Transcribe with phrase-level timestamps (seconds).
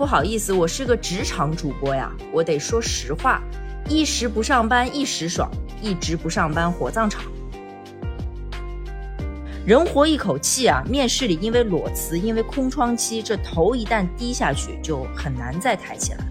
[0.00, 3.42] 不好意思，我是个职场主播呀，我得说实话，
[3.86, 5.46] 一时不上班一时爽，
[5.82, 7.22] 一直不上班火葬场。
[9.66, 16.24] 人活一口气啊，面试里因为裸辞，因为空窗期，这头一旦低下去，就很难再抬起来了。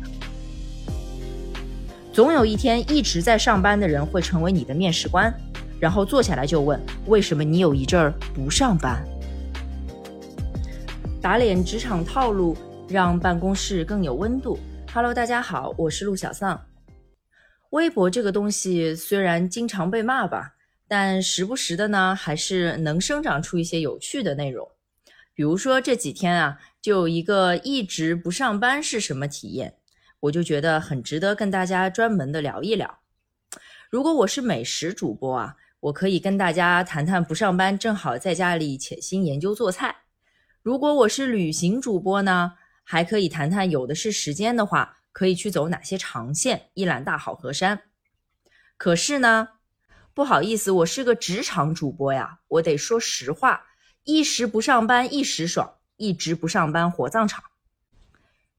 [2.12, 5.32] 总有一天，一直在上班的人会成为你的面试官，
[5.80, 9.00] 然后坐下来就问：为什么你有一阵儿不上班？
[11.22, 12.58] 打脸职场套路，
[12.90, 14.58] 让办公室更有温度。
[14.92, 16.60] Hello，大家好，我是陆小丧。
[17.70, 20.56] 微博这个东西虽然经常被骂吧，
[20.88, 24.68] 但时不时的呢，还是能生长出一些有趣的内容。
[25.36, 29.76] 比如说这几天啊，就有一个一直不上班是什么体验，
[30.22, 33.02] 我就觉得很值得跟大家专门的聊一聊。
[33.92, 39.96] 如果我是美食主播啊，我可以跟大家谈谈不上班，正好在家里潜心研究做菜。
[40.64, 42.54] 如果我是旅行主播呢，
[42.92, 47.84] 还可以谈谈有的是时间的话，可以去走哪些长线，一览大好河山。
[48.78, 49.50] 可是呢，
[50.16, 53.68] 不好意思，我是个职场主播呀，我得说实话，
[54.06, 57.44] 一时不上班一时爽，一直不上班火葬场。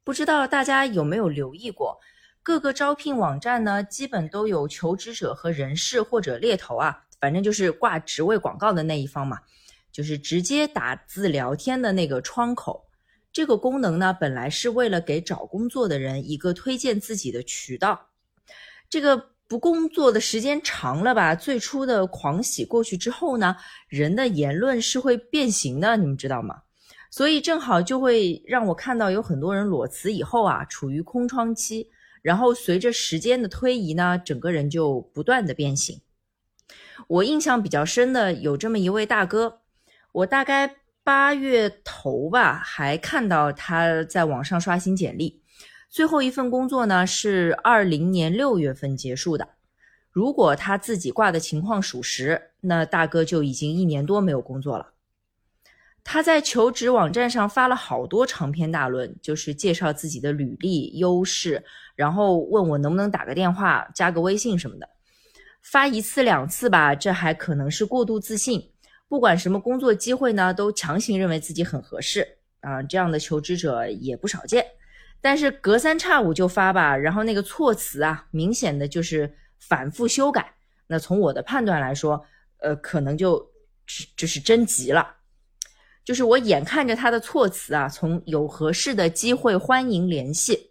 [0.05, 1.98] 不知道大家有没有留意过，
[2.41, 9.41] 各个招聘网站呢，基本都有求职者和人事或者猎头啊，反正就是挂职位广告的那一方嘛。
[9.91, 12.86] 就是直接打字聊天的那个窗口，
[13.33, 18.09] 这个功能呢，本来是为了给找工作的人一个推荐自己的渠道。
[18.89, 23.56] 这个不工作的时间长了吧，最初的狂喜过去之后呢，
[23.89, 26.62] 人的言论是会变形的，你们知道吗？
[27.11, 31.89] 所以正好就会让我看到有很多人裸辞以后啊，处于空窗期，
[32.23, 36.01] 然后随着时间的推移呢，整个人就不断的变形。
[37.08, 39.61] 我印象比较深的有这么一位大哥。
[40.12, 40.80] 我大概
[41.11, 45.42] 八月头吧，还看到他在网上刷新简历。
[45.89, 49.48] 最后一份工作呢是二零年六月份结束的。
[50.12, 54.92] 如果他自己挂的情况属实，那大哥就已经一年多没有工作了。
[56.05, 61.64] 他在求职网站上发了好多长篇大论，就是介绍自己的履历优势，
[61.96, 64.89] 然后问我能不能打个电话、加个微信什么的。
[65.61, 68.70] 发一次两次吧，这还可能是过度自信。
[69.10, 74.64] 不管什么工作机会呢，都强行认为自己很合适啊，这样的求职者也不少见。
[75.20, 80.54] 但是隔三差五就发吧，然后那个措辞啊，明显的就是反复修改。
[80.86, 82.24] 那从我的判断来说，
[82.58, 83.50] 呃，可能就
[84.16, 85.16] 就是真急了。
[86.04, 90.70] 就是我眼看着他的措辞啊，从有合适的机会欢迎联系，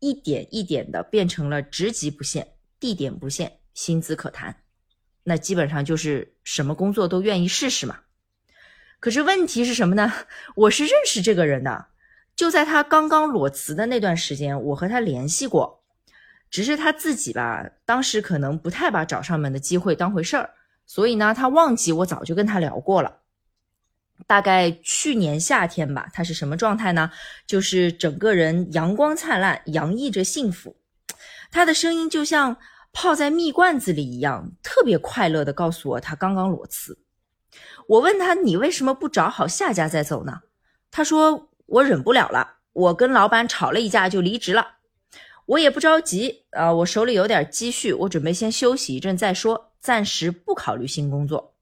[0.00, 2.48] 一点一点的变成了职级不限、
[2.80, 4.65] 地点不限、薪资可谈。
[5.28, 7.98] 那基本上就是什么工作都愿意试试嘛。
[9.00, 10.12] 可是问题是什么呢？
[10.54, 11.86] 我是认识这个人的，
[12.36, 15.82] 就在他刚刚裸辞的那段时间，我和他联系过。
[16.48, 20.50] 只是他自己吧，当时可能不太把找上门的机会当回事儿，
[20.86, 23.18] 所以呢，他忘记我早就跟他聊过了。
[24.28, 27.10] 大概去年夏天吧，他是什么状态呢？
[27.48, 30.76] 就是整个人阳光灿烂，洋溢着幸福。
[31.50, 32.56] 他的声音就像。
[32.98, 36.98] 泡在蜜罐子里一样，特别快乐的告诉我他刚刚裸辞。
[37.88, 40.40] 我问他你为什么不找好下家再走呢？
[40.90, 44.76] 他说我忍不了了，我跟老板吵了一架就离职了。
[45.44, 51.54] 我也不着急啊，我手里有点积蓄，我准备先休息一阵再说，暂时不考虑新工作。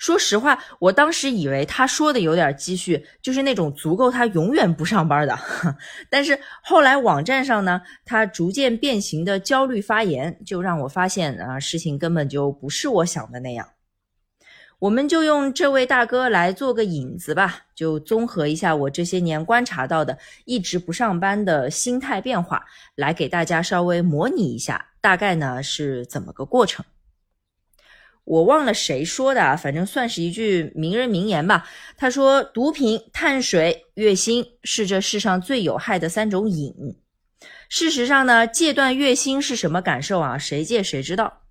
[0.00, 5.38] 说实话，我当时以为他说的有点积蓄，就是那种足够他永远不上班的。
[6.08, 13.68] 但是后来网站上呢，他逐渐变形的焦虑发言，就让我发现啊，事情根本就不是我想的那样。
[14.78, 20.16] 我们就用这位大哥来做个引子吧，就综合一下我这些年观察到的
[20.46, 26.82] 一直不上班的心态变化，来给大家稍微模拟一下，大概呢是怎么个过程。
[28.30, 31.66] 我忘了谁说的，反正算是一句名人名言吧。
[31.96, 36.72] 他说：“毒品、碳水、月薪是这世上最有害的三种瘾。”
[37.68, 40.38] 事实上呢，戒断月薪是什么感受啊？
[40.38, 41.42] 谁戒谁知道。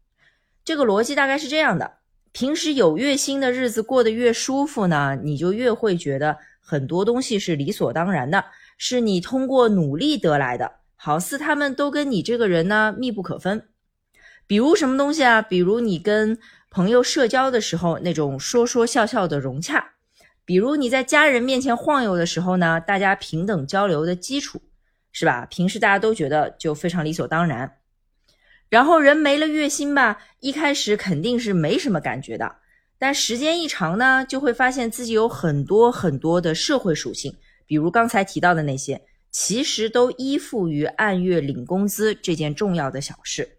[0.63, 1.95] 这个逻辑大概是这样的：
[2.31, 8.45] 平时有月薪的日子过得越舒服呢，你就越会觉得很多东西是理所当然的，
[8.77, 13.65] 是你通过努力得来的，好似他们都跟你这个人呢密不可分。
[14.47, 15.43] 比如什么东西啊？
[15.43, 16.39] 比如你跟
[16.71, 19.79] 朋友社交的时候，那种说说笑笑的融洽；
[20.45, 24.61] 比如你在家人面前晃悠的时候呢，大家平等交流的基础，
[25.11, 25.47] 是吧？
[25.47, 27.77] 平时大家都觉得就非常理所当然。
[28.69, 32.57] 然后人没了月薪吧，一开始肯定是没什么感觉的，
[32.99, 37.35] 但时间一长呢，就会发现自己有很多很多的社会属性，
[37.65, 39.01] 比如刚才提到的那些，
[39.31, 43.57] 其实都依附于按月领工资这件重要的小事。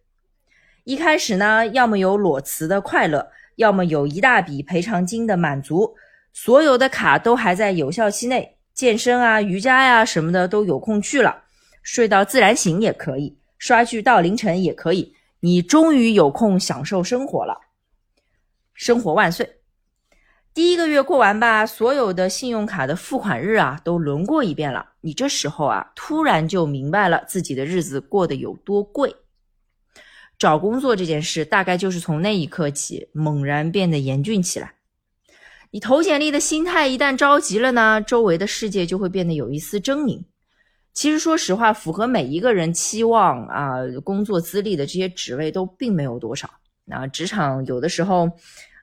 [0.90, 5.94] 一开始呢，要么有裸辞的快乐，要么有一大笔赔偿金的满足，
[6.32, 11.44] 所有的卡都还在有效期内，健身啊、瑜伽呀什么的都有空去了，
[11.84, 17.56] 睡到自然醒也可以，刷剧到凌晨也可以，你终于有空享受生活了，
[18.74, 19.58] 生活万岁！
[20.52, 29.14] 第一个月过完吧，所有的信用卡的付款日啊都轮过一遍了，你这时候啊突然就明白了自己的日子过得有多贵。
[30.40, 34.72] 找工作这件事，大概就是从那一刻起猛然变得严峻起来。
[35.70, 40.24] 你投简历的心态一旦着急了呢，周围的世界就会变得有一丝狰狞。
[40.94, 46.50] 其实说实话，符合每一个人期望啊，工作资历的这些职位都并没有多少。
[46.86, 48.28] 那职场有的时候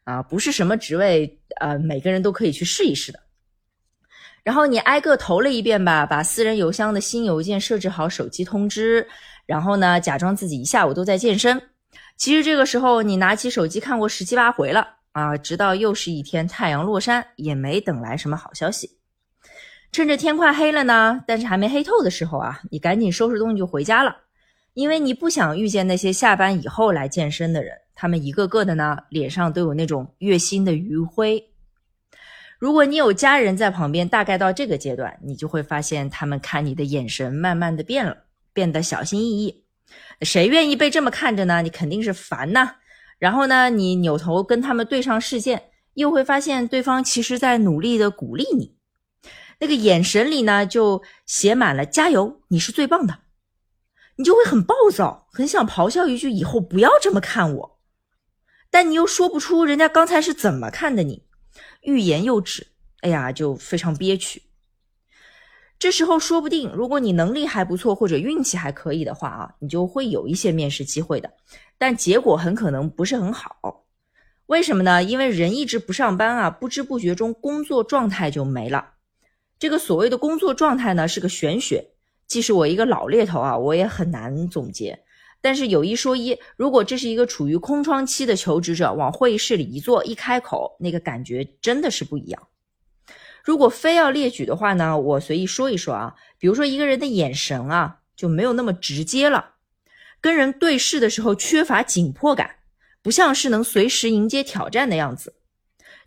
[0.03, 3.19] 啊，不是什么职位呃，每个人都可以去试一试的。
[4.43, 9.05] 然后你挨个投了一遍吧，把私人邮箱的新邮件设置好手机通知。
[9.47, 11.59] 然后呢，假装自己一下午都在健身，
[12.15, 18.99] 其实这个时候你拿起手机看过十七八回了啊，直到又是一天太阳落山，也没等来什么好消息。
[19.91, 24.17] 趁着天快黑了呢，但是还没黑透的时候啊，你赶紧收拾东西就回家了，
[24.73, 31.41] 因为你不想遇见那些下班以后来健身的人，他们一个个的呢，脸上都有那种月薪的余晖。
[32.59, 38.17] 如果你有家人在旁边，大概到这个阶段，你就会发现他们看你的眼神慢慢的变了。
[38.57, 39.63] 变得小心翼翼，
[40.21, 41.61] 谁愿意被这么看着呢？
[41.61, 42.77] 你肯定是烦呐。
[43.19, 48.75] 然后呢，你扭头跟他们对上视线，又会发现对方其实在努力的鼓励你，
[49.59, 53.19] 那个眼神里呢就写满了加油，你是最棒的。
[54.15, 57.79] 你就会很暴躁，很想咆哮一句以后不要这么看我，
[58.71, 61.27] 但你又说不出人家刚才是怎么看的你，
[61.81, 62.65] 欲言又止，
[63.01, 64.41] 哎呀，就非常憋屈。
[65.79, 71.31] 这时候说不定，如果你能力还不错或者运气还可以的话啊，你就会有一些面试机会的，
[71.77, 73.83] 但结果很可能不是很好。
[74.47, 75.03] 为什么呢？
[75.03, 78.93] 因为人一直不上班啊，不知不觉中工作状态就没了。
[79.59, 81.83] 这个所谓的工作状态呢，是个玄学，
[82.25, 84.97] 即使我一个老猎头啊，我也很难总结。
[85.41, 92.47] 但是有一说一，如果这是一个处于空窗期的求职者，往会议室里一坐，一开口，那个感觉真的是不一样。
[93.47, 96.15] 如果非要列举的话呢，我随意说一说啊。
[96.37, 99.51] 比如说一个人的眼神啊，就没有那么直接了，
[100.19, 102.57] 跟人对视的时候缺乏紧迫感，
[103.01, 105.35] 不像是能随时迎接挑战的样子。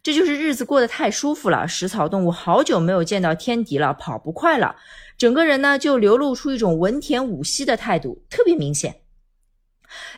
[0.03, 4.77] 这就是日子过得太舒服了，食草动物好久没有见到天敌了，跑不快了，
[5.17, 9.01] 整个人呢就流露出一种文田武息的态度，特别明显。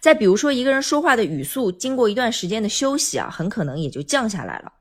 [0.00, 4.72] 再比如说一个人说话的语速，经过一段时间的休息啊，很可能也就降下来了。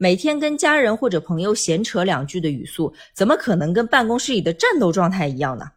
[0.00, 5.72] 每天跟家人或者朋友闲扯两句的语速，怎么可能跟办公室里的战斗状态一样呢？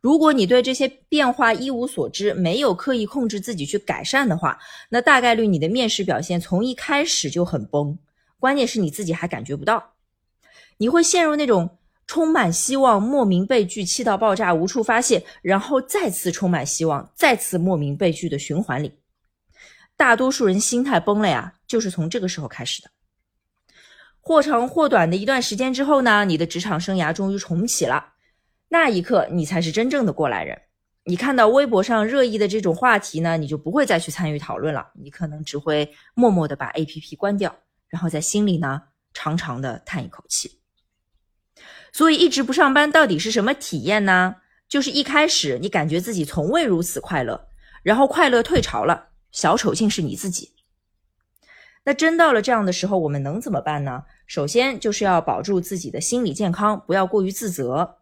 [0.00, 4.58] 如果你对这些变化一无所知，没有刻意控制自己去改善的话，
[4.88, 7.96] 那大概率你的面试表现从一开始就很崩。
[8.40, 9.92] 关键是你自己还感觉不到，
[10.78, 18.90] 你会陷入那种充满希望、莫名被拒、气到爆炸、无处发泄，然后再次充满希望、再次莫名被拒的循环里。
[19.96, 22.90] 大多数人心态崩了呀，就是从这个时候开始的。
[24.24, 28.12] 或长或短的一段时间之后呢，你的职场生涯终于重启了。
[28.68, 30.56] 那一刻，你才是真正的过来人。
[31.04, 34.86] 你看到微博上热议的这种话题呢，你就不会再去参与讨论了。
[34.94, 37.54] 你可能只会默默的把 APP 关掉，
[37.88, 38.80] 然后在心里呢
[39.12, 40.60] 长长的叹一口气。
[41.92, 44.36] 所以，一直不上班到底是什么体验呢？
[44.68, 47.48] 就是一开始你感觉自己从未如此快乐，
[47.82, 50.52] 然后快乐退潮了，小丑竟是你自己。
[51.84, 54.04] 那真到了这样的时候，我们能怎么办呢？
[54.26, 57.96] 首先就是要保住自己的心理健康，不要过于自责。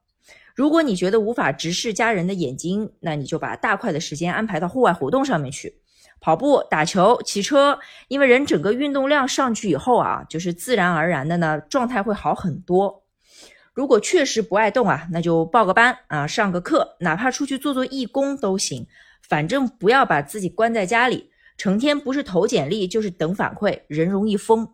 [0.55, 5.77] 如果你觉得无法直视家人的眼睛，那你就把大块的时间安排到户外活动上面去，
[6.21, 7.79] 跑步、打球、骑车。
[8.09, 13.03] 因为人整个运动量上去以后啊，就是自然而然的呢，状态会好很多。
[13.73, 18.87] 如果确实不爱动啊，那就报个班啊，上个课，哪怕出去做做义工都行，
[19.23, 21.30] 反正不要把自己关在家里。
[21.61, 24.67] 成天不是投简历就是等反馈，人容易疯。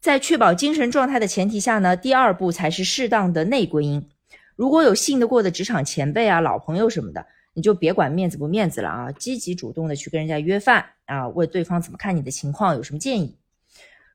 [0.00, 4.08] 在确保精神状态的前提下呢，第二步才是适当的内归因。
[4.56, 7.24] 如果有信得过的职场前辈啊、老朋友什么的，
[7.54, 13.36] 你就别管面子不面子了啊，积极主动的去跟人家约饭啊，问对方怎么看你的情况，有什么建议。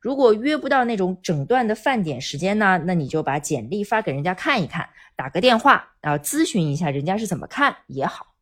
[0.01, 8.34] 如果约不到那种整段的饭点时间呢，那你就把简历发给人家看一看，打个电话啊，咨询一下人家是怎么看也好。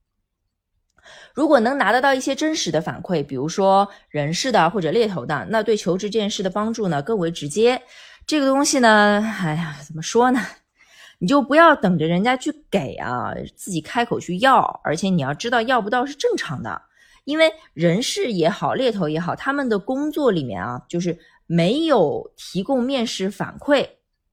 [1.34, 7.82] 如果能拿得到一些真实的反馈，比如说人事的或者猎头的，那对求职这件事的帮助呢更为直接。
[8.26, 10.40] 这个东西呢，哎呀，怎么说呢？
[11.20, 14.60] 你就不要等着人家去给啊，自己开口去要。
[14.84, 16.82] 而且你要知道，要不到是正常的，
[17.24, 23.88] 因为人事也好，猎头也好，他们的工作里面啊，就是没有提供面试反馈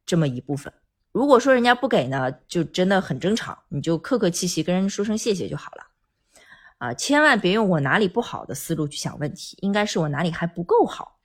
[0.04, 0.72] 这么一部分。
[1.12, 5.79] 如果说人家不给呢，就真的很正常，你就客客气气跟人说声谢谢就好了。
[6.80, 11.18] 啊，千万别用我哪里不好的思路去想问题，应该是我哪里还不够好。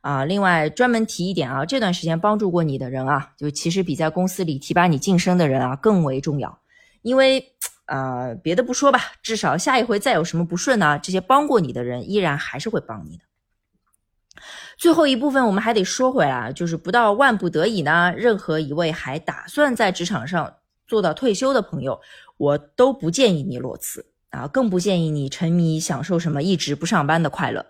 [0.00, 6.58] 啊，另外专门提一点啊，这段时间帮助过你的人啊，就其实比在公司里提拔你晋升的人啊更为重要。
[7.02, 7.52] 因为
[7.84, 13.22] 呃，别的不说吧，至少下一回再有什么不顺呢，这些帮过你的人依然还是会帮你的。
[14.78, 20.54] 最后一部分我们还得说回来，就是不到万不得已呢，任何一位还打算在职场上
[20.86, 22.00] 做到退休的朋友，
[22.38, 27.64] 我都不建议你裸辞啊，更不建议你沉迷享受什么一直不上班的快乐。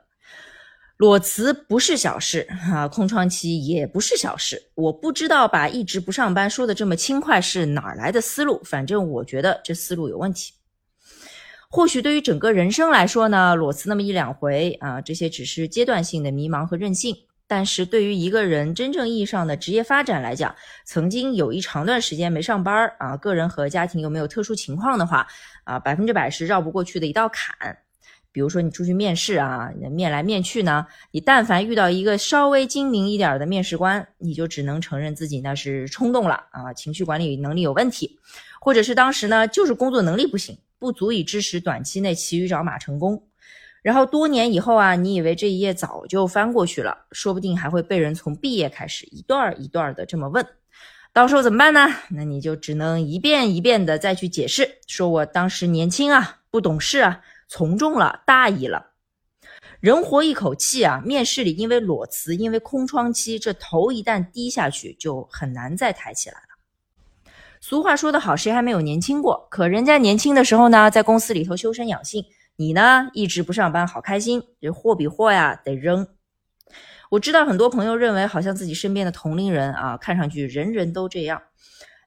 [0.96, 4.60] 裸辞不是小事啊，空窗期也不是小事。
[4.74, 10.54] 我不知道把一直不上班说的这么轻快是哪儿来的思路，反正我觉得这思路有问题。
[11.70, 17.14] 或许对于整个人生来说呢，裸辞那么一两回啊，这些只是阶段性的迷茫和任性。
[17.48, 25.26] 但是对于一个人真正意义上的职业发展来讲，曾经有一长段时间没上班啊，个人和家庭又没有特殊情况的话
[25.64, 27.78] 啊，百分之百是绕不过去的一道坎。
[28.30, 38.20] 比如说你出去面试啊，面来面去呢，你但凡遇到一个稍微精明一点的面试官，你就只能承认自己那是冲动了啊，情绪管理能力有问题，
[38.60, 43.27] 或者是当时呢就是工作能力不行，不足以支持短期内骑驴找马成功。
[43.82, 50.46] 然后多年以后啊，你以为这一页早就翻过去了，说不定还会被人从毕业开始一段一段的这么问，
[51.12, 51.88] 到时候怎么办呢？
[52.10, 57.20] 那你就只能一遍一遍的再去解释，说我当时年轻啊，不懂事啊。
[57.50, 58.90] 从众了，大意了，
[59.80, 61.00] 人活一口气啊！
[61.02, 67.32] 面试里因为裸辞，因为空窗期，这头一旦低下去，就很难再抬起来了。
[67.58, 69.48] 俗话说得好，谁还没有年轻过？
[69.50, 72.22] 可人家年轻的时候呢，在公司里头修身养性，
[72.60, 74.42] 你呢一直不上班，好开心。
[74.60, 76.08] 这货比货呀，得扔。
[77.10, 81.40] 我知道很多朋友认为，好像自己身边的同龄人啊，看上去人人都这样。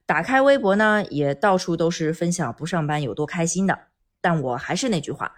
[0.06, 3.80] 打开微博呢，也到处都是分享不上班有多开心的。
[4.20, 5.32] 但我还是那句话，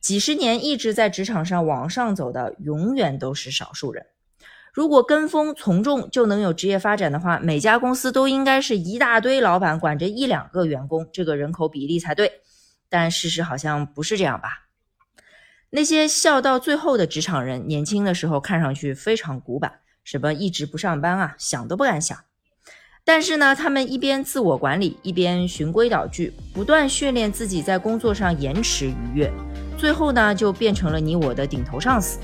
[0.00, 4.04] 几十年一直在职场上往上走的，永远都是少数人。
[4.72, 12.40] 如果跟风从众就能有职业发展的话，每家公司都应该是一大堆老板管着一两个员工，这个人口比例才对。
[12.88, 14.66] 但事实好像不是这样吧？
[15.70, 22.16] 那些笑到最后的职场人，年轻的时候看上去非常古板，什么一直不上班啊，想都不敢想。
[23.04, 29.30] 但是呢，他们一边自我管理，一边循规蹈矩，不断训练自己在工作上延迟愉悦，
[29.76, 32.18] 最后呢，就变成了你我的顶头上司。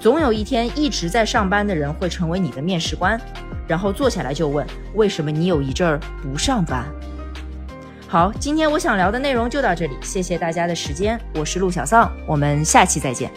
[0.00, 3.20] 总有一天，一直在上班的人会成为你的面试官，
[3.68, 6.84] 然后坐下来就问：为什么你有一阵儿不上班？
[8.08, 13.28] 好，今天我想聊的内容就到这里，谢谢大家的时间，我是陆小丧，我们下期再见。